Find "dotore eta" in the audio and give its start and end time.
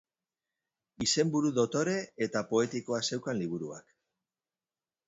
1.59-2.45